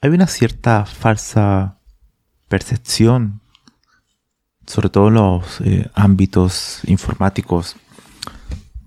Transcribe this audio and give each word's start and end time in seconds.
Hay 0.00 0.10
una 0.10 0.28
cierta 0.28 0.86
falsa 0.86 1.80
percepción, 2.46 3.40
sobre 4.64 4.90
todo 4.90 5.08
en 5.08 5.14
los 5.14 5.60
eh, 5.62 5.90
ámbitos 5.92 6.82
informáticos 6.84 7.74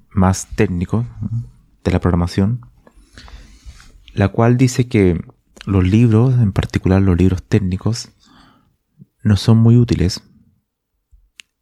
más 0.09 0.47
técnicos 0.55 1.05
de 1.83 1.91
la 1.91 1.99
programación, 1.99 2.61
la 4.13 4.29
cual 4.29 4.55
dice 4.55 4.87
que 4.87 5.19
los 5.65 5.83
libros, 5.83 6.35
en 6.35 6.53
particular 6.53 7.01
los 7.01 7.17
libros 7.17 7.43
técnicos, 7.43 8.13
no 9.21 9.35
son 9.35 9.57
muy 9.57 9.75
útiles. 9.75 10.23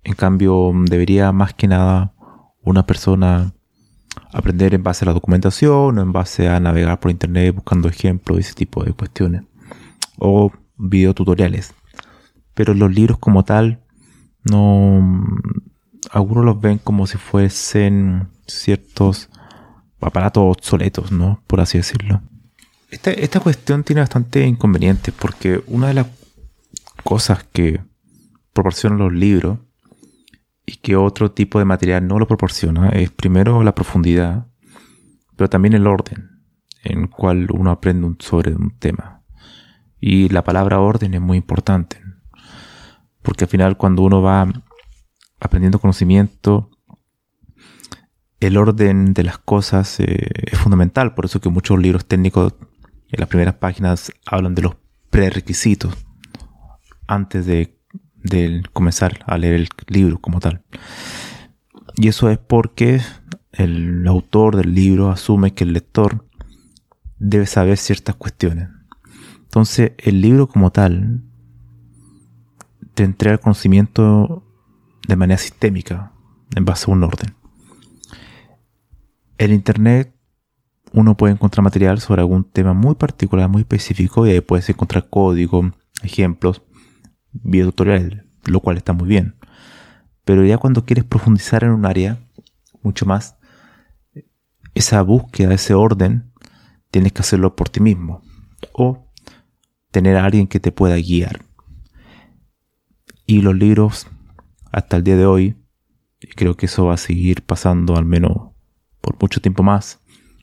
En 0.03 0.13
cambio, 0.13 0.71
debería 0.85 1.31
más 1.31 1.55
que 1.55 1.67
nada 1.67 2.13
una 2.61 2.85
persona 2.85 3.55
aprender 4.31 4.73
en 4.73 4.83
base 4.83 5.05
a 5.05 5.07
la 5.07 5.13
documentación 5.13 5.97
o 5.97 6.01
en 6.01 6.11
base 6.11 6.47
a 6.47 6.59
navegar 6.59 6.99
por 6.99 7.11
internet 7.11 7.55
buscando 7.55 7.87
ejemplos 7.87 8.37
y 8.37 8.41
ese 8.41 8.53
tipo 8.53 8.83
de 8.83 8.93
cuestiones. 8.93 9.43
O 10.17 10.51
videotutoriales. 10.77 11.73
Pero 12.53 12.73
los 12.73 12.93
libros 12.93 13.17
como 13.17 13.43
tal, 13.43 13.81
no. 14.43 15.25
Algunos 16.11 16.45
los 16.45 16.59
ven 16.59 16.79
como 16.79 17.07
si 17.07 17.17
fuesen 17.17 18.29
ciertos 18.47 19.29
aparatos 20.01 20.43
obsoletos, 20.57 21.11
¿no? 21.11 21.43
Por 21.45 21.59
así 21.59 21.77
decirlo. 21.77 22.21
Esta, 22.89 23.11
esta 23.11 23.39
cuestión 23.39 23.83
tiene 23.83 24.01
bastante 24.01 24.45
inconvenientes 24.45 25.13
porque 25.13 25.61
una 25.67 25.89
de 25.89 25.93
las 25.95 26.07
cosas 27.03 27.43
que 27.43 27.81
proporcionan 28.53 28.99
los 28.99 29.13
libros 29.13 29.59
y 30.69 30.77
que 30.77 30.95
otro 30.95 31.31
tipo 31.31 31.57
de 31.57 31.65
material 31.65 32.07
no 32.07 32.19
lo 32.19 32.27
proporciona 32.27 32.89
es 32.89 33.09
primero 33.09 33.63
la 33.63 33.73
profundidad, 33.73 34.45
pero 35.35 35.49
también 35.49 35.73
el 35.73 35.87
orden 35.87 36.43
en 36.83 37.07
cual 37.07 37.47
uno 37.51 37.71
aprende 37.71 38.15
sobre 38.19 38.53
un 38.53 38.77
tema. 38.77 39.23
Y 39.99 40.29
la 40.29 40.43
palabra 40.43 40.79
orden 40.79 41.15
es 41.15 41.21
muy 41.21 41.37
importante, 41.37 41.99
porque 43.23 43.45
al 43.45 43.49
final 43.49 43.77
cuando 43.77 44.03
uno 44.03 44.21
va 44.21 44.47
aprendiendo 45.39 45.79
conocimiento, 45.79 46.69
el 48.39 48.55
orden 48.55 49.15
de 49.15 49.23
las 49.23 49.39
cosas 49.39 49.99
eh, 49.99 50.29
es 50.51 50.59
fundamental, 50.59 51.15
por 51.15 51.25
eso 51.25 51.41
que 51.41 51.49
muchos 51.49 51.79
libros 51.79 52.05
técnicos 52.05 52.53
en 53.09 53.19
las 53.19 53.27
primeras 53.27 53.55
páginas 53.55 54.11
hablan 54.27 54.53
de 54.53 54.61
los 54.61 54.75
prerequisitos 55.09 55.97
antes 57.07 57.47
de, 57.47 57.78
comenzar 58.73 59.19
a 59.25 59.37
leer 59.37 59.55
el 59.55 59.69
libro 59.87 60.19
como 60.19 60.39
tal. 60.39 60.63
Y 61.95 62.07
eso 62.07 62.29
es 62.29 62.37
porque 62.37 63.01
el 63.51 64.07
autor 64.07 64.55
del 64.55 64.73
libro 64.73 65.09
asume 65.09 65.53
que 65.53 65.63
el 65.63 65.73
lector 65.73 66.25
debe 67.17 67.45
saber 67.45 67.77
ciertas 67.77 68.15
cuestiones. 68.15 68.69
Entonces, 69.43 69.93
el 69.97 70.21
libro 70.21 70.47
como 70.47 70.71
tal 70.71 71.23
te 72.93 73.03
entrega 73.03 73.33
el 73.33 73.39
conocimiento 73.39 74.43
de 75.07 75.15
manera 75.15 75.37
sistémica, 75.37 76.13
en 76.55 76.65
base 76.65 76.89
a 76.89 76.93
un 76.93 77.03
orden. 77.03 77.35
En 79.37 79.53
Internet 79.53 80.13
uno 80.91 81.15
puede 81.15 81.33
encontrar 81.33 81.63
material 81.63 81.99
sobre 81.99 82.21
algún 82.21 82.43
tema 82.43 82.73
muy 82.73 82.95
particular, 82.95 83.49
muy 83.49 83.61
específico, 83.61 84.25
y 84.25 84.31
ahí 84.31 84.41
puedes 84.41 84.69
encontrar 84.69 85.09
código, 85.09 85.71
ejemplos, 86.03 86.61
videotutoriales, 87.31 88.23
lo 88.45 88.59
cual 88.59 88.77
está 88.77 88.93
muy 88.93 89.07
bien. 89.07 89.35
Pero 90.25 90.45
ya 90.45 90.57
cuando 90.57 90.85
quieres 90.85 91.05
profundizar 91.05 91.63
en 91.63 91.71
un 91.71 91.85
área 91.85 92.19
mucho 92.81 93.05
más, 93.05 93.37
esa 94.73 95.01
búsqueda, 95.01 95.53
ese 95.53 95.73
orden, 95.73 96.31
tienes 96.91 97.13
que 97.13 97.21
hacerlo 97.21 97.55
por 97.55 97.69
ti 97.69 97.79
mismo. 97.79 98.21
O 98.73 99.11
tener 99.91 100.17
a 100.17 100.25
alguien 100.25 100.47
que 100.47 100.59
te 100.59 100.71
pueda 100.71 100.95
guiar. 100.97 101.41
Y 103.25 103.41
los 103.41 103.55
libros, 103.55 104.07
hasta 104.71 104.97
el 104.97 105.03
día 105.03 105.17
de 105.17 105.25
hoy, 105.25 105.55
creo 106.35 106.55
que 106.55 106.65
eso 106.65 106.85
va 106.85 106.95
a 106.95 106.97
seguir 106.97 107.43
pasando 107.43 107.95
al 107.95 108.05
menos 108.05 108.51
por 109.01 109.17
mucho 109.19 109.41
tiempo 109.41 109.63
más, 109.63 109.99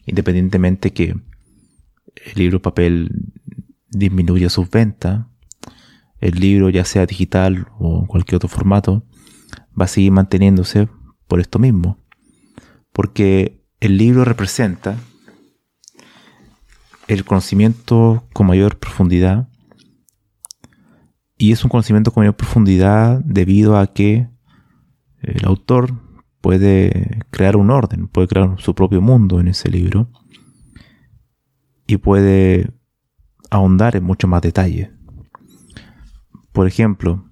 independientemente 0.07 0.93
que 0.93 1.11
el 1.11 2.33
libro 2.35 2.63
papel 2.63 3.33
disminuya 3.89 4.49
sus 4.49 4.71
ventas, 4.71 5.27
el 6.27 6.41
libro 6.41 6.71
ya 6.71 6.85
sea 6.85 7.07
digital 7.07 7.69
o 7.79 8.01
en 8.01 8.07
cualquier 8.07 8.37
otro 8.37 8.49
formato, 8.49 9.05
va 9.79 9.85
a 9.85 9.89
seguir 9.89 10.11
manteniéndose 10.11 10.89
por 11.29 11.41
esto 11.41 11.59
mismo. 11.59 11.99
Porque 12.93 13.65
el 13.81 13.97
libro 13.97 14.25
representa 14.25 14.99
el 17.07 17.25
conocimiento 17.25 18.27
con 18.33 18.49
mayor 18.49 18.79
profundidad 18.79 19.49
y 21.39 21.53
es 21.53 21.63
un 21.63 21.71
conocimiento 21.71 22.11
con 22.11 22.23
mayor 22.23 22.37
profundidad 22.37 23.21
debido 23.25 23.77
a 23.77 23.87
que 23.93 24.29
el 25.21 25.45
autor 25.45 25.95
puede 26.41 27.21
crear 27.31 27.57
un 27.57 27.71
orden, 27.71 28.09
puede 28.09 28.27
crear 28.27 28.57
su 28.59 28.75
propio 28.75 29.01
mundo 29.01 29.39
en 29.39 29.49
ese 29.49 29.71
libro 29.71 30.11
y 31.87 31.99
puede 31.99 32.73
ahondar 33.51 33.95
en 33.95 34.03
mucho 34.03 34.27
más 34.27 34.43
detalle. 34.43 34.96
Por 36.57 36.67
ejemplo, 36.67 37.29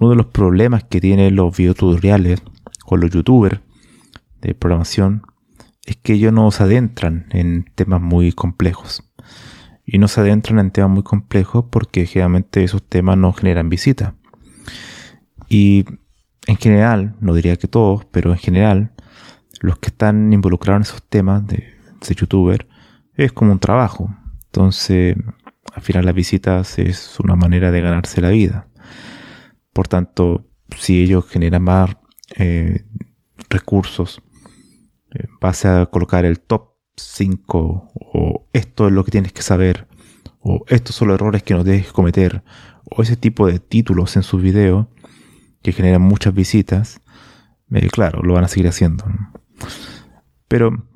uno 0.00 0.10
de 0.10 0.16
los 0.16 0.26
problemas 0.26 0.82
que 0.82 1.00
tienen 1.00 1.36
los 1.36 1.56
videotutoriales 1.56 2.42
o 2.84 2.96
los 2.96 3.12
youtubers 3.12 3.60
de 4.40 4.56
programación 4.56 5.22
es 5.84 5.94
que 5.94 6.14
ellos 6.14 6.32
no 6.32 6.50
se 6.50 6.64
adentran 6.64 7.28
en 7.30 7.70
temas 7.76 8.00
muy 8.00 8.32
complejos. 8.32 9.04
Y 9.86 9.98
no 9.98 10.08
se 10.08 10.20
adentran 10.20 10.58
en 10.58 10.72
temas 10.72 10.90
muy 10.90 11.04
complejos 11.04 11.66
porque 11.70 12.06
generalmente 12.06 12.64
esos 12.64 12.82
temas 12.82 13.16
no 13.16 13.32
generan 13.32 13.68
visita. 13.68 14.16
Y 15.48 15.84
en 16.48 16.56
general, 16.56 17.14
no 17.20 17.34
diría 17.34 17.54
que 17.54 17.68
todos, 17.68 18.04
pero 18.06 18.32
en 18.32 18.38
general, 18.38 18.94
los 19.60 19.78
que 19.78 19.90
están 19.90 20.32
involucrados 20.32 20.78
en 20.78 20.92
esos 20.92 21.08
temas 21.08 21.46
de, 21.46 21.72
de 22.00 22.14
youtuber 22.16 22.66
es 23.14 23.30
como 23.30 23.52
un 23.52 23.60
trabajo. 23.60 24.12
Entonces, 24.46 25.14
al 25.74 25.82
final 25.82 26.04
las 26.04 26.14
visitas 26.14 26.78
es 26.78 27.18
una 27.18 27.34
manera 27.34 27.72
de 27.72 27.80
ganarse 27.80 28.20
la 28.20 28.30
vida. 28.30 28.68
Por 29.72 29.88
tanto, 29.88 30.46
si 30.76 31.02
ellos 31.02 31.26
generan 31.28 31.62
más 31.64 31.96
eh, 32.36 32.84
recursos, 33.50 34.22
eh, 35.12 35.26
vas 35.40 35.64
a 35.64 35.86
colocar 35.86 36.24
el 36.24 36.38
top 36.40 36.74
5 36.96 37.92
o 37.94 38.48
esto 38.52 38.86
es 38.86 38.92
lo 38.92 39.04
que 39.04 39.10
tienes 39.10 39.32
que 39.32 39.42
saber 39.42 39.88
o 40.38 40.64
estos 40.68 40.94
son 40.94 41.08
los 41.08 41.16
errores 41.16 41.42
que 41.42 41.54
no 41.54 41.64
debes 41.64 41.90
cometer 41.90 42.44
o 42.84 43.02
ese 43.02 43.16
tipo 43.16 43.48
de 43.48 43.58
títulos 43.58 44.16
en 44.16 44.22
sus 44.22 44.42
videos, 44.42 44.86
que 45.62 45.72
generan 45.72 46.02
muchas 46.02 46.34
visitas, 46.34 47.00
eh, 47.72 47.88
claro, 47.88 48.22
lo 48.22 48.34
van 48.34 48.44
a 48.44 48.48
seguir 48.48 48.68
haciendo. 48.68 49.04
Pero 50.46 50.86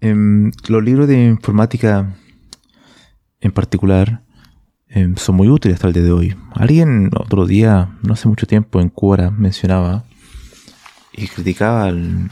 em, 0.00 0.50
los 0.68 0.82
libros 0.82 1.06
de 1.06 1.26
informática 1.26 2.16
en 3.42 3.52
particular 3.52 4.22
em, 4.88 5.16
son 5.16 5.36
muy 5.36 5.48
útiles 5.48 5.74
hasta 5.74 5.88
el 5.88 5.94
día 5.94 6.04
de 6.04 6.12
hoy. 6.12 6.36
Alguien 6.54 7.10
otro 7.14 7.44
día, 7.44 7.98
no 8.02 8.14
hace 8.14 8.28
mucho 8.28 8.46
tiempo, 8.46 8.80
en 8.80 8.88
Quora 8.88 9.30
mencionaba 9.30 10.04
y 11.12 11.26
criticaba 11.26 11.84
al, 11.84 12.30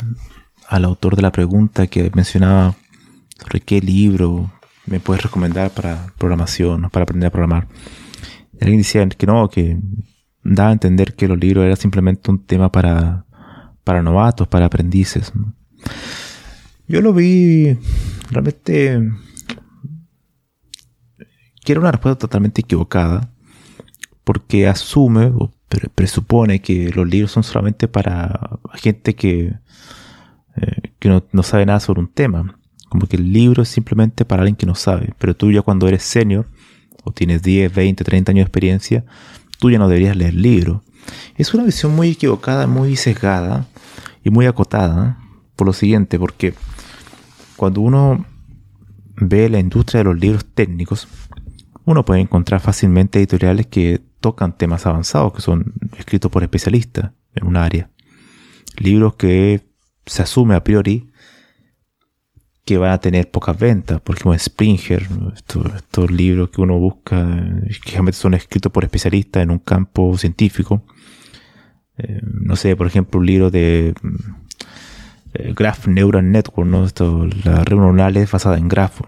al 0.68 0.84
autor 0.84 1.16
de 1.16 1.22
la 1.22 1.32
pregunta 1.32 1.88
que 1.88 2.10
mencionaba 2.14 2.76
sobre 3.38 3.60
qué 3.60 3.80
libro 3.80 4.50
me 4.86 5.00
puedes 5.00 5.22
recomendar 5.22 5.70
para 5.70 6.12
programación 6.16 6.88
para 6.90 7.02
aprender 7.02 7.26
a 7.26 7.32
programar? 7.32 7.66
Alguien 8.60 8.78
decía 8.78 9.08
que 9.08 9.26
no, 9.26 9.48
que 9.48 9.78
daba 10.42 10.70
a 10.70 10.72
entender 10.72 11.14
que 11.14 11.28
los 11.28 11.38
libros 11.38 11.64
eran 11.64 11.76
simplemente 11.76 12.30
un 12.30 12.44
tema 12.44 12.70
para, 12.70 13.24
para 13.84 14.02
novatos, 14.02 14.46
para 14.48 14.66
aprendices. 14.66 15.32
Yo 16.86 17.00
lo 17.00 17.12
vi 17.12 17.78
realmente 18.30 19.00
que 21.64 21.72
una 21.74 21.92
respuesta 21.92 22.18
totalmente 22.18 22.62
equivocada, 22.62 23.30
porque 24.24 24.68
asume 24.68 25.32
o 25.34 25.50
presupone 25.94 26.60
que 26.60 26.90
los 26.90 27.08
libros 27.08 27.32
son 27.32 27.42
solamente 27.42 27.88
para 27.88 28.58
gente 28.74 29.14
que, 29.14 29.54
eh, 30.56 30.92
que 30.98 31.08
no, 31.08 31.24
no, 31.32 31.42
sabe 31.42 31.66
nada 31.66 31.80
sobre 31.80 32.00
un 32.00 32.08
tema. 32.08 32.56
Como 32.88 33.06
que 33.06 33.16
el 33.16 33.32
libro 33.32 33.62
es 33.62 33.68
simplemente 33.68 34.24
para 34.24 34.42
alguien 34.42 34.56
que 34.56 34.66
no 34.66 34.74
sabe. 34.74 35.14
Pero 35.18 35.36
tú 35.36 35.52
ya 35.52 35.62
cuando 35.62 35.86
eres 35.86 36.02
senior, 36.02 36.46
o 37.04 37.12
tienes 37.12 37.42
10, 37.42 37.72
20, 37.74 38.04
30 38.04 38.32
años 38.32 38.40
de 38.40 38.48
experiencia, 38.48 39.04
tú 39.58 39.70
ya 39.70 39.78
no 39.78 39.88
deberías 39.88 40.16
leer 40.16 40.34
el 40.34 40.42
libro. 40.42 40.82
Es 41.36 41.54
una 41.54 41.64
visión 41.64 41.94
muy 41.94 42.10
equivocada, 42.10 42.66
muy 42.66 42.96
sesgada 42.96 43.66
y 44.24 44.30
muy 44.30 44.46
acotada 44.46 45.18
por 45.56 45.66
lo 45.66 45.72
siguiente, 45.72 46.18
porque 46.18 46.54
cuando 47.56 47.80
uno 47.80 48.24
ve 49.16 49.48
la 49.48 49.60
industria 49.60 49.98
de 49.98 50.04
los 50.04 50.18
libros 50.18 50.44
técnicos, 50.54 51.08
uno 51.90 52.04
puede 52.04 52.20
encontrar 52.20 52.60
fácilmente 52.60 53.18
editoriales 53.18 53.66
que 53.66 54.00
tocan 54.20 54.56
temas 54.56 54.86
avanzados, 54.86 55.32
que 55.32 55.40
son 55.40 55.74
escritos 55.98 56.30
por 56.30 56.42
especialistas 56.42 57.10
en 57.34 57.46
un 57.46 57.56
área. 57.56 57.90
Libros 58.78 59.16
que 59.16 59.62
se 60.06 60.22
asume 60.22 60.54
a 60.54 60.62
priori 60.62 61.10
que 62.64 62.78
van 62.78 62.92
a 62.92 63.00
tener 63.00 63.28
pocas 63.28 63.58
ventas, 63.58 64.00
por 64.00 64.14
ejemplo 64.14 64.38
Springer, 64.38 65.08
estos, 65.34 66.10
libros 66.12 66.50
que 66.50 66.60
uno 66.60 66.78
busca, 66.78 67.26
que 67.82 67.90
realmente 67.90 68.18
son 68.18 68.34
escritos 68.34 68.70
por 68.70 68.84
especialistas 68.84 69.42
en 69.42 69.50
un 69.50 69.58
campo 69.58 70.16
científico. 70.16 70.84
Eh, 71.98 72.20
no 72.22 72.54
sé, 72.54 72.76
por 72.76 72.86
ejemplo, 72.86 73.18
un 73.18 73.26
libro 73.26 73.50
de 73.50 73.94
eh, 75.34 75.52
Graph 75.54 75.86
Neural 75.86 76.30
Network, 76.30 76.68
¿no? 76.68 76.84
Esto, 76.84 77.26
la 77.44 77.64
red 77.64 77.76
neuronal 77.76 78.16
es 78.16 78.30
basada 78.30 78.58
en 78.58 78.68
grafos, 78.68 79.06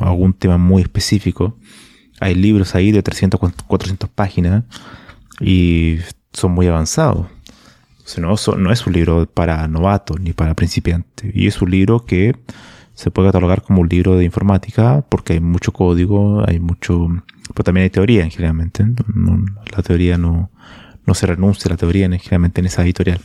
algún 0.00 0.32
tema 0.32 0.58
muy 0.58 0.82
específico. 0.82 1.56
Hay 2.20 2.34
libros 2.34 2.74
ahí 2.74 2.92
de 2.92 3.02
300, 3.02 3.40
400 3.66 4.10
páginas 4.10 4.64
y 5.40 5.98
son 6.32 6.52
muy 6.52 6.66
avanzados. 6.66 7.26
no, 8.16 8.34
no 8.56 8.72
es 8.72 8.86
un 8.86 8.92
libro 8.92 9.26
para 9.26 9.68
novatos 9.68 10.20
ni 10.20 10.32
para 10.32 10.54
principiantes. 10.54 11.30
Y 11.34 11.46
es 11.46 11.60
un 11.62 11.70
libro 11.70 12.04
que 12.04 12.34
se 12.94 13.10
puede 13.10 13.28
catalogar 13.28 13.62
como 13.62 13.82
un 13.82 13.88
libro 13.88 14.16
de 14.16 14.24
informática 14.24 15.04
porque 15.08 15.34
hay 15.34 15.40
mucho 15.40 15.72
código, 15.72 16.42
hay 16.46 16.58
mucho... 16.58 17.08
Pero 17.54 17.64
también 17.64 17.84
hay 17.84 17.90
teoría, 17.90 18.28
la 18.28 19.82
teoría 19.82 20.18
no, 20.18 20.50
no 21.06 21.14
se 21.14 21.26
renuncia 21.26 21.68
a 21.68 21.74
la 21.74 21.76
teoría, 21.76 22.08
generalmente 22.18 22.60
en 22.60 22.66
esa 22.66 22.82
editorial. 22.82 23.20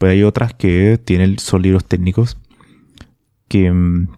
Pero 0.00 0.12
hay 0.12 0.22
otras 0.22 0.54
que 0.54 0.98
tienen, 1.04 1.38
son 1.38 1.60
libros 1.60 1.84
técnicos 1.84 2.38
que, 3.48 3.70
mm, 3.70 4.08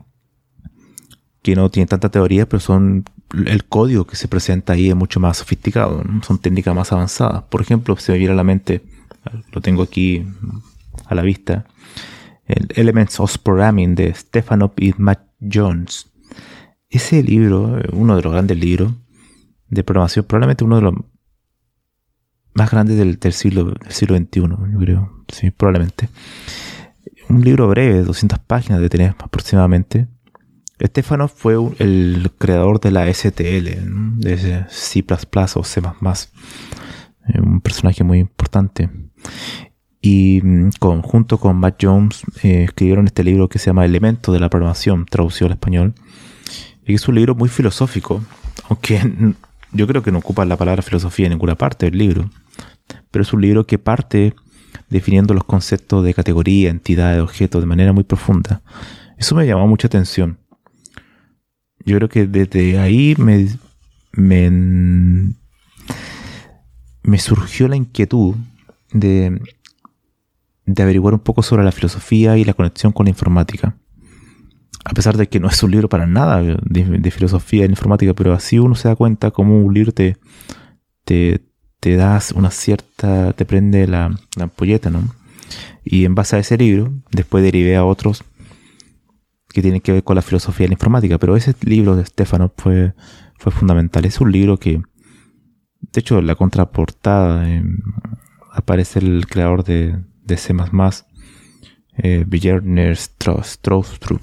que 1.42 1.56
no 1.56 1.72
tienen 1.72 1.88
tanta 1.88 2.08
teoría, 2.08 2.48
pero 2.48 2.60
son 2.60 3.04
el 3.46 3.64
código 3.64 4.06
que 4.06 4.14
se 4.14 4.28
presenta 4.28 4.74
ahí 4.74 4.90
es 4.90 4.94
mucho 4.94 5.18
más 5.18 5.38
sofisticado, 5.38 6.04
son 6.22 6.38
técnicas 6.38 6.72
más 6.72 6.92
avanzadas. 6.92 7.42
Por 7.50 7.62
ejemplo, 7.62 7.96
se 7.96 8.12
me 8.12 8.18
viene 8.18 8.32
a 8.32 8.36
la 8.36 8.44
mente, 8.44 8.84
lo 9.50 9.60
tengo 9.60 9.82
aquí 9.82 10.24
a 11.06 11.16
la 11.16 11.22
vista, 11.22 11.66
el 12.46 12.68
Elements 12.76 13.18
of 13.18 13.38
Programming 13.38 13.96
de 13.96 14.14
Stefano 14.14 14.72
y 14.76 14.94
Matt 14.98 15.32
Jones. 15.40 16.12
Ese 16.90 17.24
libro, 17.24 17.80
uno 17.90 18.14
de 18.14 18.22
los 18.22 18.32
grandes 18.32 18.56
libros 18.56 18.92
de 19.68 19.82
programación, 19.82 20.26
probablemente 20.26 20.62
uno 20.62 20.76
de 20.76 20.82
los 20.82 20.94
más 22.54 22.70
grandes 22.70 22.98
del, 22.98 23.32
siglo, 23.32 23.64
del 23.64 23.92
siglo 23.92 24.16
XXI, 24.16 24.40
yo 24.40 24.78
creo, 24.78 25.24
sí, 25.28 25.50
probablemente. 25.50 26.08
Un 27.28 27.42
libro 27.42 27.68
breve, 27.68 28.02
200 28.02 28.38
páginas 28.40 28.80
de 28.80 28.88
tener 28.88 29.14
aproximadamente, 29.18 30.08
Estefano 30.82 31.28
fue 31.28 31.54
el 31.78 32.32
creador 32.38 32.80
de 32.80 32.90
la 32.90 33.12
STL, 33.12 33.68
de 34.18 34.66
C++ 34.68 35.04
o 35.54 35.64
C++, 35.64 35.80
eh, 35.80 37.40
un 37.40 37.60
personaje 37.60 38.02
muy 38.02 38.18
importante. 38.18 38.90
Y 40.00 40.40
mm, 40.42 40.70
junto 41.02 41.38
con 41.38 41.56
Matt 41.56 41.76
Jones 41.80 42.22
eh, 42.42 42.64
escribieron 42.64 43.06
este 43.06 43.22
libro 43.22 43.48
que 43.48 43.60
se 43.60 43.66
llama 43.66 43.84
Elementos 43.84 44.34
de 44.34 44.40
la 44.40 44.50
programación, 44.50 45.06
traducido 45.06 45.46
al 45.46 45.52
español. 45.52 45.94
Y 46.84 46.94
es 46.94 47.06
un 47.06 47.14
libro 47.14 47.36
muy 47.36 47.48
filosófico, 47.48 48.20
aunque 48.68 49.00
yo 49.72 49.86
creo 49.86 50.02
que 50.02 50.10
no 50.10 50.18
ocupa 50.18 50.44
la 50.44 50.56
palabra 50.56 50.82
filosofía 50.82 51.26
en 51.26 51.32
ninguna 51.32 51.54
parte 51.54 51.86
del 51.86 51.98
libro. 51.98 52.28
Pero 53.10 53.22
es 53.22 53.32
un 53.32 53.40
libro 53.42 53.66
que 53.66 53.78
parte 53.78 54.34
definiendo 54.88 55.34
los 55.34 55.44
conceptos 55.44 56.04
de 56.04 56.14
categoría, 56.14 56.70
entidad, 56.70 57.14
de 57.14 57.20
objeto 57.20 57.60
de 57.60 57.66
manera 57.66 57.92
muy 57.92 58.04
profunda. 58.04 58.62
Eso 59.18 59.34
me 59.34 59.46
llamó 59.46 59.66
mucha 59.66 59.86
atención 59.86 60.38
yo 61.84 61.96
creo 61.96 62.08
que 62.08 62.26
desde 62.26 62.78
ahí 62.78 63.14
me, 63.18 63.48
me, 67.02 67.18
surgió 67.18 67.68
la 67.68 67.76
inquietud 67.76 68.34
de, 68.92 69.40
de 70.66 70.82
averiguar 70.82 71.14
un 71.14 71.20
poco 71.20 71.42
sobre 71.42 71.64
la 71.64 71.72
filosofía 71.72 72.36
y 72.36 72.44
la 72.44 72.54
conexión 72.54 72.92
con 72.92 73.06
la 73.06 73.10
informática. 73.10 73.76
A 74.84 74.94
pesar 74.94 75.16
de 75.16 75.28
que 75.28 75.38
no 75.38 75.48
es 75.48 75.62
un 75.62 75.70
libro 75.70 75.88
para 75.88 76.06
nada 76.06 76.42
de, 76.42 77.10
filosofía 77.10 77.64
en 77.64 77.70
informática, 77.70 78.14
pero 78.14 78.32
así 78.32 78.58
uno 78.58 78.74
se 78.74 78.88
da 78.88 78.96
cuenta 78.96 79.30
cómo 79.30 79.60
un 79.60 79.72
libro 79.72 79.92
te, 79.92 80.16
te, 81.04 81.40
te 81.82 81.96
das 81.96 82.30
una 82.30 82.52
cierta, 82.52 83.32
te 83.32 83.44
prende 83.44 83.88
la, 83.88 84.16
la 84.36 84.44
ampolleta, 84.44 84.88
¿no? 84.88 85.02
Y 85.82 86.04
en 86.04 86.14
base 86.14 86.36
a 86.36 86.38
ese 86.38 86.56
libro, 86.56 86.92
después 87.10 87.42
derivé 87.42 87.74
a 87.74 87.84
otros 87.84 88.22
que 89.48 89.62
tiene 89.62 89.80
que 89.80 89.90
ver 89.90 90.04
con 90.04 90.14
la 90.14 90.22
filosofía 90.22 90.66
de 90.66 90.68
la 90.68 90.74
informática, 90.74 91.18
pero 91.18 91.34
ese 91.34 91.56
libro 91.62 91.96
de 91.96 92.06
Stefano 92.06 92.52
fue, 92.56 92.94
fue 93.36 93.50
fundamental. 93.50 94.04
Es 94.04 94.20
un 94.20 94.30
libro 94.30 94.58
que, 94.58 94.80
de 95.80 96.00
hecho, 96.00 96.22
la 96.22 96.36
contraportada 96.36 97.50
em, 97.50 97.78
aparece 98.52 99.00
el 99.00 99.26
creador 99.26 99.64
de, 99.64 99.98
de 100.22 100.36
C++, 100.36 100.54
eh, 101.98 102.24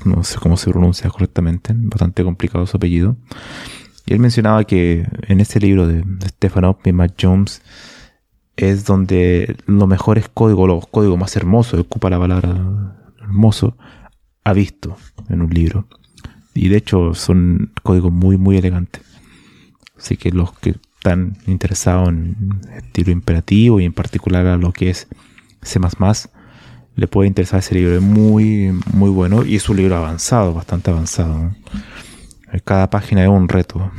no 0.06 0.23
sé 0.23 0.39
cómo 0.39 0.56
se 0.56 0.71
pronuncia 0.71 1.09
correctamente, 1.09 1.73
bastante 1.75 2.23
complicado 2.23 2.65
su 2.65 2.77
apellido. 2.77 3.17
Y 4.09 4.13
él 4.13 4.19
mencionaba 4.19 4.63
que 4.63 5.07
en 5.28 5.39
este 5.39 5.59
libro 5.59 5.85
de, 5.85 6.04
Stefano 6.30 6.80
y 6.83 6.92
Matt 6.92 7.13
Jones 7.21 7.61
es 8.57 8.83
donde 8.83 9.56
lo 9.68 9.85
mejor 9.85 10.18
es 10.18 10.28
código, 10.28 10.66
los 10.66 10.87
códigos 10.87 11.19
más 11.19 11.35
hermosos, 11.35 11.80
ocupa 11.80 12.09
la 12.09 12.18
palabra 12.18 12.97
hermoso, 13.21 13.78
ha 14.44 14.54
visto 14.54 14.97
en 15.30 15.44
un 15.44 15.51
libro. 15.51 15.87
Y 16.56 16.69
de 16.69 16.78
hecho 16.78 17.13
son 17.13 17.71
códigos 17.83 18.11
muy, 18.11 18.37
muy 18.37 18.57
elegantes. 18.57 19.04
Así 19.95 20.18
que 20.18 20.31
los 20.31 20.54
que 20.54 20.73
están 20.95 21.37
interesados 21.45 22.09
en 22.09 22.61
estilo 22.78 23.11
imperativo 23.11 23.80
y 23.80 23.85
en 23.85 23.94
particular 23.94 24.47
a 24.47 24.57
lo 24.57 24.73
que 24.73 24.89
es 24.89 25.07
C++, 25.61 25.80
le 26.95 27.07
puede 27.07 27.28
interesar 27.28 27.59
ese 27.59 27.75
libro. 27.75 27.95
Es 27.95 28.01
muy, 28.01 28.71
muy 28.92 29.11
bueno 29.11 29.45
y 29.45 29.57
es 29.57 29.69
un 29.69 29.78
libro 29.78 29.97
avanzado, 29.97 30.56
bastante 30.56 30.89
avanzado. 30.89 31.51
Cada 32.63 32.89
página 32.89 33.23
es 33.23 33.29
un 33.29 33.47
reto. 33.47 33.91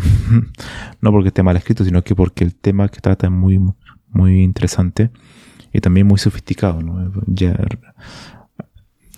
no 1.00 1.12
porque 1.12 1.28
esté 1.28 1.42
mal 1.42 1.56
escrito, 1.56 1.84
sino 1.84 2.02
que 2.02 2.14
porque 2.14 2.44
el 2.44 2.54
tema 2.54 2.88
que 2.88 3.00
trata 3.00 3.26
es 3.26 3.32
muy, 3.32 3.60
muy 4.08 4.42
interesante 4.42 5.10
y 5.72 5.80
también 5.80 6.06
muy 6.06 6.18
sofisticado. 6.18 6.82
¿no? 6.82 7.12
Ya 7.26 7.56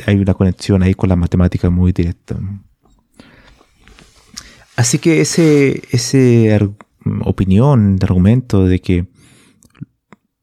hay 0.06 0.16
una 0.16 0.34
conexión 0.34 0.82
ahí 0.82 0.94
con 0.94 1.08
la 1.08 1.16
matemática 1.16 1.70
muy 1.70 1.92
directa. 1.92 2.36
Así 4.76 4.98
que 4.98 5.20
ese, 5.20 5.82
ese 5.90 6.58
opinión, 7.24 7.98
argumento 8.02 8.64
de 8.66 8.80
que 8.80 9.06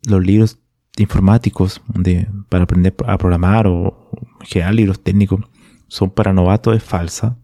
los 0.04 0.24
libros 0.24 0.60
informáticos 0.98 1.82
de, 1.88 2.28
para 2.50 2.64
aprender 2.64 2.96
a 3.06 3.18
programar 3.18 3.68
o 3.68 4.10
generar 4.42 4.74
libros 4.74 5.02
técnicos 5.02 5.42
son 5.88 6.12
para 6.12 6.34
novatos 6.34 6.76
es 6.76 6.84
falsa, 6.84 7.38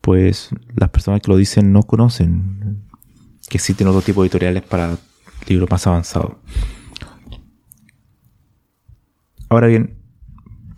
pues 0.00 0.50
las 0.74 0.90
personas 0.90 1.20
que 1.20 1.30
lo 1.30 1.36
dicen 1.36 1.72
no 1.72 1.82
conocen 1.82 2.86
que 3.48 3.58
existen 3.58 3.88
otro 3.88 4.00
tipo 4.00 4.22
de 4.22 4.26
editoriales 4.26 4.62
para 4.62 4.96
libros 5.48 5.68
más 5.70 5.86
avanzados. 5.86 6.36
Ahora 9.48 9.66
bien, 9.66 9.98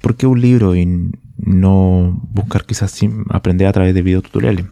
¿por 0.01 0.17
qué 0.17 0.27
un 0.27 0.41
libro 0.41 0.75
y 0.75 1.13
no 1.37 2.19
buscar 2.31 2.65
quizás 2.65 2.99
aprender 3.29 3.67
a 3.67 3.73
través 3.73 3.95
de 3.95 4.01
videotutoriales? 4.01 4.67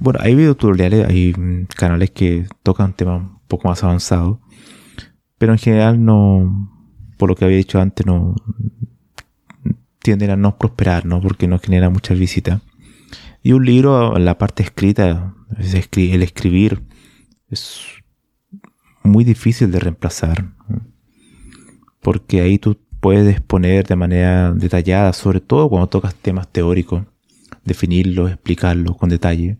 Bueno, 0.00 0.18
hay 0.20 0.34
videotutoriales, 0.34 1.08
hay 1.08 1.32
canales 1.76 2.10
que 2.10 2.46
tocan 2.64 2.94
temas 2.94 3.22
un 3.22 3.38
poco 3.46 3.68
más 3.68 3.84
avanzados, 3.84 4.38
pero 5.38 5.52
en 5.52 5.58
general 5.58 6.04
no, 6.04 6.72
por 7.16 7.28
lo 7.28 7.36
que 7.36 7.44
había 7.44 7.58
dicho 7.58 7.80
antes, 7.80 8.04
no 8.04 8.34
tienden 10.02 10.30
a 10.30 10.36
no 10.36 10.58
prosperar, 10.58 11.06
¿no? 11.06 11.20
Porque 11.20 11.46
no 11.46 11.60
genera 11.60 11.88
muchas 11.88 12.18
visitas. 12.18 12.60
Y 13.42 13.52
un 13.52 13.64
libro, 13.64 14.16
la 14.18 14.38
parte 14.38 14.62
escrita, 14.62 15.34
el 15.58 16.22
escribir, 16.22 16.82
es 17.48 17.82
muy 19.02 19.24
difícil 19.24 19.70
de 19.72 19.80
reemplazar. 19.80 20.52
Porque 22.00 22.40
ahí 22.40 22.58
tú 22.58 22.78
puedes 23.00 23.40
poner 23.40 23.86
de 23.86 23.96
manera 23.96 24.52
detallada, 24.52 25.12
sobre 25.12 25.40
todo 25.40 25.68
cuando 25.68 25.88
tocas 25.88 26.14
temas 26.14 26.46
teóricos, 26.48 27.02
definirlos, 27.64 28.30
explicarlos 28.30 28.96
con 28.96 29.08
detalle. 29.08 29.58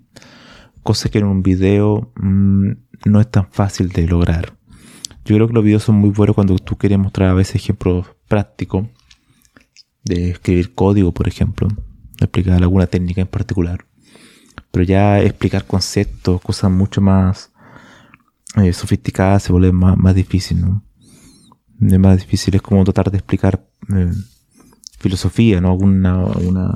Cosa 0.85 1.09
que 1.09 1.19
en 1.19 1.27
un 1.27 1.43
video 1.43 2.13
mm, 2.17 2.71
no 3.05 3.21
es 3.21 3.31
tan 3.31 3.51
fácil 3.51 3.89
de 3.89 4.07
lograr. 4.07 4.57
Yo 5.25 5.37
creo 5.37 5.49
que 5.49 5.55
los 5.55 5.65
videos 5.65 5.85
son 5.85 5.97
muy 5.97 6.11
buenos 6.11 6.35
cuando 6.35 6.57
tú 6.57 6.77
quieres 6.77 6.99
mostrar 6.99 7.31
a 7.31 7.35
veces 7.35 7.57
ejemplos 7.57 8.07
prácticos 8.29 8.87
de 10.05 10.31
escribir 10.31 10.75
código, 10.75 11.13
por 11.13 11.29
ejemplo, 11.29 11.69
explicar 12.25 12.63
alguna 12.63 12.87
técnica 12.87 13.21
en 13.21 13.27
particular. 13.27 13.87
Pero 14.71 14.85
ya 14.85 15.21
explicar 15.21 15.67
conceptos, 15.67 16.41
cosas 16.41 16.71
mucho 16.71 17.01
más 17.01 17.53
eh, 18.57 18.73
sofisticadas, 18.73 19.45
se 19.45 19.53
vuelve 19.53 19.73
más, 19.73 19.97
más 19.97 20.15
difícil, 20.15 20.61
¿no? 20.61 20.85
Es 21.81 21.99
más 21.99 22.19
difícil, 22.19 22.55
es 22.55 22.63
como 22.63 22.85
tratar 22.85 23.11
de 23.11 23.19
explicar 23.19 23.67
eh, 23.95 24.13
filosofía, 24.99 25.61
¿no? 25.61 25.71
Alguna, 25.71 26.25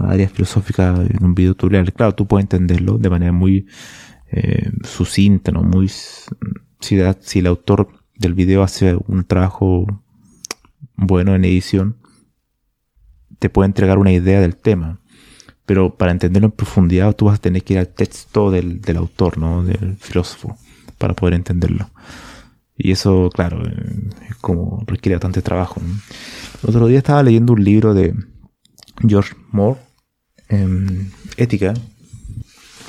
área 0.09 0.29
filosófica 0.29 0.95
en 0.97 1.25
un 1.25 1.35
video 1.35 1.55
tutorial. 1.55 1.93
Claro, 1.93 2.15
tú 2.15 2.27
puedes 2.27 2.45
entenderlo 2.45 2.99
de 2.99 3.11
manera 3.11 3.33
muy 3.33 3.67
eh, 4.33 4.71
sucinta, 4.83 5.53
¿no? 5.53 5.63
Muy, 5.63 5.89
si, 5.89 6.99
si 7.21 7.39
el 7.39 7.47
autor 7.47 7.89
del 8.17 8.35
video 8.35 8.63
hace 8.63 8.97
un 9.07 9.25
trabajo 9.25 9.87
bueno 10.97 11.35
en 11.35 11.45
edición, 11.45 11.99
te 13.39 13.51
puede 13.51 13.67
entregar 13.67 13.99
una 13.99 14.13
idea 14.13 14.41
del 14.41 14.57
tema. 14.57 15.01
Pero 15.67 15.95
para 15.97 16.13
entenderlo 16.13 16.47
en 16.47 16.53
profundidad, 16.53 17.15
tú 17.15 17.27
vas 17.27 17.39
a 17.39 17.43
tener 17.43 17.63
que 17.63 17.75
ir 17.75 17.79
al 17.81 17.89
texto 17.89 18.51
del, 18.51 18.81
autor, 18.97 19.39
¿no? 19.39 19.65
Del 19.65 19.97
filósofo, 19.97 20.57
para 20.97 21.15
poder 21.15 21.35
entenderlo. 21.35 21.91
Y 22.77 22.93
eso, 22.93 23.31
claro, 23.35 23.67
eh, 23.67 24.11
es 24.31 24.37
como 24.37 24.83
requiere 24.87 25.17
bastante 25.17 25.43
trabajo. 25.43 25.81
El 26.63 26.71
otro 26.71 26.87
día 26.87 26.99
estaba 26.99 27.23
leyendo 27.23 27.53
un 27.53 27.65
libro 27.65 27.95
de 27.95 28.15
George 29.07 29.35
Moore, 29.51 29.81
em, 30.49 31.11
Ética, 31.37 31.75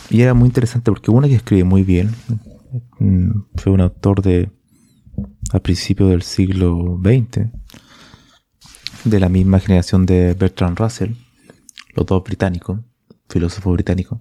y 0.10 0.22
era 0.22 0.34
muy 0.34 0.48
interesante 0.48 0.92
porque 0.92 1.12
uno 1.12 1.28
que 1.28 1.36
escribe 1.36 1.64
muy 1.64 1.84
bien, 1.84 2.12
mm, 3.00 3.32
fue 3.56 3.72
un 3.74 3.82
autor 3.82 4.22
de 4.22 4.50
a 5.52 5.60
principios 5.60 6.10
del 6.10 6.22
siglo 6.22 7.00
XX, 7.02 7.50
de 9.06 9.20
la 9.20 9.30
misma 9.30 9.60
generación 9.60 10.06
de 10.06 10.34
Bertrand 10.34 10.78
Russell, 10.78 11.14
los 11.98 12.06
dos 12.06 12.24
británicos, 12.24 12.80
filósofos 13.28 13.74
británicos. 13.74 14.20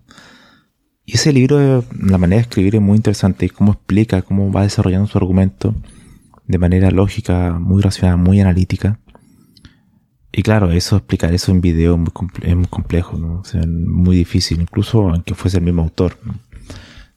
Y 1.05 1.15
ese 1.15 1.33
libro, 1.33 1.85
la 2.01 2.19
manera 2.19 2.41
de 2.41 2.49
escribir 2.49 2.75
es 2.75 2.83
muy 2.83 2.97
interesante 2.97 3.49
cómo 3.49 3.73
explica, 3.73 4.23
cómo 4.23 4.51
va 4.51 4.63
desarrollando 4.63 5.07
su 5.07 5.19
argumento 5.19 5.75
de 6.47 6.59
manera 6.59 6.91
lógica, 6.91 7.59
muy 7.61 7.81
racional, 7.81 8.19
muy 8.19 8.41
analítica. 8.41 8.99
Y 10.33 10.43
claro, 10.43 10.73
eso, 10.73 10.97
explicar 10.97 11.33
eso 11.33 11.53
en 11.53 11.61
video 11.61 11.95
es 12.43 12.57
muy, 12.57 12.67
complejo, 12.67 13.17
¿no? 13.17 13.43
muy 13.67 14.17
difícil, 14.17 14.61
incluso 14.61 15.09
aunque 15.09 15.35
fuese 15.35 15.59
el 15.59 15.65
mismo 15.65 15.83
autor, 15.83 16.19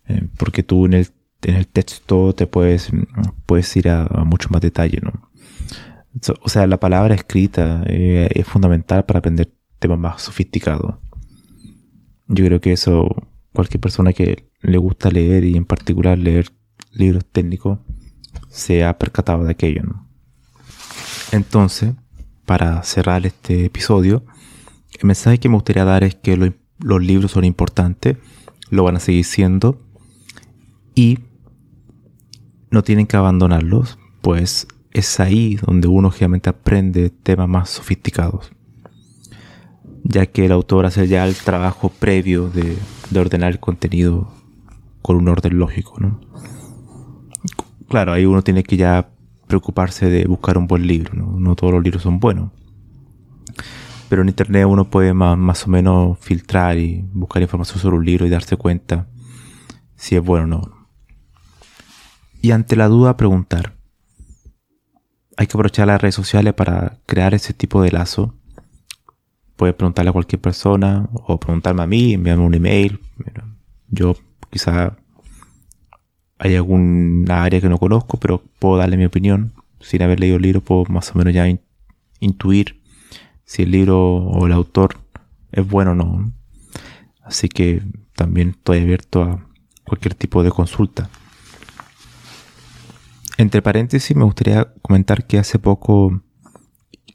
eh, 0.08 0.28
porque 0.38 0.62
tú 0.62 0.86
en 0.86 0.94
el 0.94 1.08
en 1.44 1.56
el 1.56 1.68
texto 1.68 2.34
te 2.34 2.48
puedes, 2.48 2.92
puedes 3.46 3.76
ir 3.78 3.90
a, 3.90 4.06
mucho 4.26 4.50
más 4.50 4.62
detalle, 4.62 5.00
¿no? 5.02 5.30
o 6.42 6.50
sea, 6.50 6.68
la 6.68 6.80
palabra 6.80 7.16
escrita 7.16 7.84
eh, 7.86 8.30
es 8.34 8.46
fundamental 8.46 9.06
para 9.06 9.20
aprender 9.20 9.52
temas 9.80 10.00
más 10.00 10.22
sofisticados. 10.22 10.96
Yo 12.28 12.46
creo 12.46 12.62
que 12.62 12.74
eso, 12.74 13.08
cualquier 13.54 13.82
persona 13.82 14.14
que 14.14 14.50
le 14.62 14.78
gusta 14.78 15.10
leer 15.10 15.44
y 15.46 15.56
en 15.58 15.66
particular 15.66 16.18
leer 16.18 16.52
libros 16.92 17.26
técnicos, 17.26 17.80
se 18.50 18.84
ha 18.84 18.98
percatado 18.98 19.44
de 19.44 19.52
aquello, 19.52 19.84
¿no? 19.84 20.08
Entonces, 21.32 21.94
para 22.46 22.82
cerrar 22.84 23.26
este 23.26 23.66
episodio, 23.66 24.24
el 25.00 25.06
mensaje 25.08 25.40
que 25.40 25.50
me 25.50 25.56
gustaría 25.56 25.86
dar 25.86 26.04
es 26.04 26.16
que 26.16 26.54
los 26.80 27.02
libros 27.02 27.32
son 27.32 27.46
importantes, 27.46 28.18
lo 28.70 28.84
van 28.84 28.98
a 28.98 29.00
seguir 29.00 29.26
siendo, 29.26 29.82
y 30.96 31.20
no 32.72 32.84
tienen 32.84 33.08
que 33.08 33.18
abandonarlos, 33.18 33.98
pues 34.22 34.68
es 34.92 35.20
ahí 35.20 35.56
donde 35.56 35.88
uno 35.88 36.12
generalmente 36.12 36.50
aprende 36.50 37.10
temas 37.10 37.48
más 37.48 37.70
sofisticados, 37.70 38.52
ya 40.04 40.26
que 40.26 40.46
el 40.46 40.52
autor 40.52 40.86
hace 40.86 41.08
ya 41.08 41.26
el 41.26 41.36
trabajo 41.36 41.90
previo 41.90 42.50
de, 42.50 42.78
ordenar 43.18 43.52
el 43.52 43.60
contenido 43.60 44.32
con 45.02 45.18
un 45.18 45.28
orden 45.28 45.58
lógico. 45.58 46.00
¿no? 46.00 46.20
Claro, 47.88 48.14
ahí 48.14 48.26
uno 48.26 48.42
tiene 48.42 48.64
que 48.64 48.78
ya 48.78 49.10
preocuparse 49.48 50.10
de 50.10 50.26
buscar 50.26 50.58
un 50.58 50.68
buen 50.68 50.86
libro, 50.86 51.14
no, 51.16 51.56
todos 51.56 51.74
los 51.74 51.84
libros 51.84 52.04
son 52.04 52.20
buenos. 52.20 52.52
Pero 54.10 54.22
en 54.22 54.30
internet 54.30 54.66
uno 54.68 54.90
puede 54.90 55.14
más, 55.14 55.38
más 55.38 55.66
o 55.66 55.70
menos 55.70 56.18
filtrar 56.20 56.78
y 56.78 57.06
buscar 57.14 57.42
información 57.42 57.80
sobre 57.80 57.98
un 57.98 58.06
libro 58.06 58.26
y 58.26 58.30
darse 58.30 58.58
cuenta 58.58 59.08
si 59.96 60.16
es 60.16 60.24
bueno 60.24 60.44
o 60.44 60.48
no 60.48 60.80
y 62.42 62.52
ante 62.52 62.76
la 62.76 62.88
duda 62.88 63.18
preguntar. 63.18 63.76
Hay 65.38 65.48
que 65.48 65.54
aprovechar 65.54 65.88
las 65.88 66.02
redes 66.02 66.16
sociales 66.16 66.54
para 66.54 67.00
crear 67.06 67.34
ese 67.34 67.54
tipo 67.54 67.82
de 67.82 67.92
lazo. 67.92 68.36
Puedes 69.60 69.76
preguntarle 69.76 70.12
a 70.12 70.14
cualquier 70.14 70.40
persona 70.40 71.10
o 71.12 71.38
preguntarme 71.38 71.84
a 71.84 71.86
mí, 71.86 72.14
enviarme 72.14 72.46
un 72.46 72.54
email. 72.54 72.98
Yo 73.90 74.16
quizá 74.50 74.96
hay 76.38 76.56
alguna 76.56 77.44
área 77.44 77.60
que 77.60 77.68
no 77.68 77.78
conozco, 77.78 78.18
pero 78.22 78.42
puedo 78.58 78.78
darle 78.78 78.96
mi 78.96 79.04
opinión. 79.04 79.52
Sin 79.82 80.02
haber 80.02 80.22
leído 80.22 80.38
el 80.38 80.44
libro, 80.44 80.62
puedo 80.62 80.86
más 80.86 81.14
o 81.14 81.18
menos 81.18 81.34
ya 81.34 81.46
intuir 82.22 82.82
si 83.44 83.64
el 83.64 83.72
libro 83.72 84.00
o 84.00 84.48
el 84.48 84.54
autor 84.54 84.96
es 85.52 85.68
bueno 85.68 85.92
o 85.92 85.96
no. 85.96 86.32
Así 87.22 87.50
que 87.50 87.84
también 88.16 88.52
estoy 88.52 88.78
abierto 88.78 89.24
a 89.24 89.46
cualquier 89.84 90.16
tipo 90.16 90.42
de 90.42 90.52
consulta. 90.52 91.10
Entre 93.36 93.62
paréntesis, 93.62 94.16
me 94.16 94.24
gustaría 94.24 94.74
comentar 94.82 95.28
que 95.28 95.38
hace 95.38 95.60
poco 95.60 96.22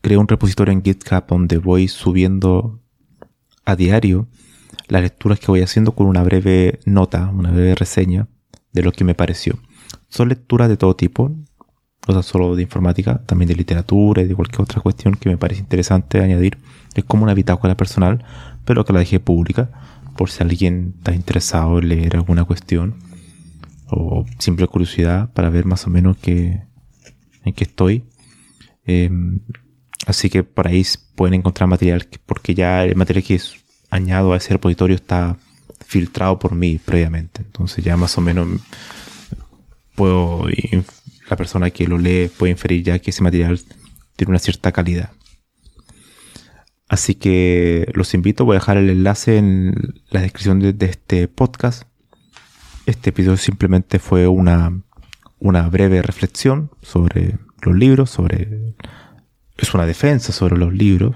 creé 0.04 0.18
un 0.18 0.28
repositorio 0.28 0.70
en 0.70 0.82
GitHub 0.82 1.24
donde 1.26 1.56
voy 1.56 1.88
subiendo 1.88 2.78
a 3.64 3.74
diario 3.74 4.28
las 4.86 5.00
lecturas 5.00 5.40
que 5.40 5.46
voy 5.46 5.62
haciendo 5.62 5.92
con 5.92 6.06
una 6.06 6.22
breve 6.22 6.78
nota, 6.84 7.30
una 7.30 7.50
breve 7.50 7.74
reseña 7.74 8.28
de 8.74 8.82
lo 8.82 8.92
que 8.92 9.02
me 9.02 9.14
pareció. 9.14 9.58
Son 10.10 10.28
lecturas 10.28 10.68
de 10.68 10.76
todo 10.76 10.94
tipo, 10.94 11.34
no 12.06 12.22
solo 12.22 12.54
de 12.54 12.62
informática, 12.62 13.22
también 13.24 13.48
de 13.48 13.54
literatura 13.54 14.20
y 14.20 14.26
de 14.26 14.34
cualquier 14.34 14.60
otra 14.60 14.82
cuestión 14.82 15.14
que 15.14 15.30
me 15.30 15.38
parece 15.38 15.62
interesante 15.62 16.20
añadir. 16.20 16.58
Es 16.94 17.04
como 17.04 17.24
una 17.24 17.32
bitácora 17.32 17.74
personal, 17.74 18.22
pero 18.66 18.84
que 18.84 18.92
la 18.92 18.98
dejé 18.98 19.20
pública 19.20 19.70
por 20.18 20.30
si 20.30 20.42
alguien 20.42 20.96
está 20.98 21.14
interesado 21.14 21.78
en 21.78 21.88
leer 21.88 22.16
alguna 22.16 22.44
cuestión 22.44 22.96
o 23.86 24.26
simple 24.38 24.66
curiosidad 24.66 25.32
para 25.32 25.48
ver 25.48 25.64
más 25.64 25.86
o 25.86 25.90
menos 25.90 26.18
en 26.26 27.54
qué 27.54 27.64
estoy. 27.64 28.04
Em, 28.84 29.40
así 30.06 30.30
que 30.30 30.42
por 30.42 30.68
ahí 30.68 30.84
pueden 31.14 31.34
encontrar 31.34 31.68
material, 31.68 32.06
porque 32.26 32.54
ya 32.54 32.84
el 32.84 32.96
material 32.96 33.24
que 33.24 33.40
añado 33.90 34.32
a 34.32 34.36
ese 34.36 34.52
repositorio 34.54 34.96
está 34.96 35.36
filtrado 35.86 36.38
por 36.38 36.54
mí 36.54 36.78
previamente. 36.84 37.42
Entonces 37.42 37.84
ya 37.84 37.96
más 37.96 38.16
o 38.18 38.20
menos 38.20 38.48
puedo, 39.94 40.46
la 41.28 41.36
persona 41.36 41.70
que 41.70 41.86
lo 41.86 41.98
lee 41.98 42.30
puede 42.36 42.52
inferir 42.52 42.82
ya 42.82 42.98
que 42.98 43.10
ese 43.10 43.22
material 43.22 43.60
tiene 44.16 44.30
una 44.30 44.38
cierta 44.38 44.72
calidad. 44.72 45.10
Así 46.88 47.14
que 47.14 47.90
los 47.94 48.14
invito, 48.14 48.44
voy 48.44 48.56
a 48.56 48.60
dejar 48.60 48.76
el 48.76 48.90
enlace 48.90 49.38
en 49.38 49.74
la 50.10 50.20
descripción 50.20 50.60
de 50.60 50.86
este 50.86 51.28
podcast 51.28 51.84
este 52.86 53.10
episodio 53.10 53.38
simplemente 53.38 53.98
fue 53.98 54.28
una, 54.28 54.82
una 55.38 55.68
breve 55.68 56.02
reflexión 56.02 56.70
sobre 56.82 57.38
los 57.62 57.74
libros, 57.74 58.10
sobre... 58.10 58.74
Es 59.56 59.72
una 59.74 59.86
defensa 59.86 60.32
sobre 60.32 60.56
los 60.56 60.72
libros 60.72 61.14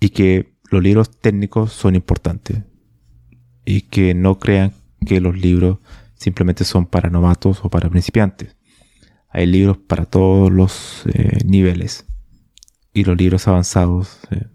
y 0.00 0.10
que 0.10 0.54
los 0.70 0.82
libros 0.82 1.10
técnicos 1.10 1.72
son 1.72 1.94
importantes 1.94 2.62
y 3.64 3.82
que 3.82 4.14
no 4.14 4.38
crean 4.38 4.72
que 5.06 5.20
los 5.20 5.36
libros 5.36 5.78
simplemente 6.14 6.64
son 6.64 6.86
para 6.86 7.10
novatos 7.10 7.60
o 7.64 7.70
para 7.70 7.90
principiantes. 7.90 8.56
Hay 9.28 9.46
libros 9.46 9.78
para 9.78 10.04
todos 10.04 10.52
los 10.52 11.02
eh, 11.12 11.38
niveles 11.44 12.06
y 12.92 13.04
los 13.04 13.16
libros 13.16 13.48
avanzados 13.48 14.20
eh, 14.30 14.46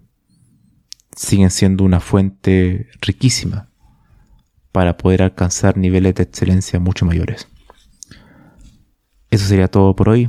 siguen 1.14 1.50
siendo 1.50 1.84
una 1.84 2.00
fuente 2.00 2.88
riquísima 3.00 3.70
para 4.72 4.96
poder 4.96 5.22
alcanzar 5.22 5.76
niveles 5.76 6.14
de 6.14 6.22
excelencia 6.22 6.80
mucho 6.80 7.04
mayores. 7.04 7.48
Eso 9.30 9.46
sería 9.46 9.68
todo 9.68 9.94
por 9.94 10.08
hoy. 10.08 10.28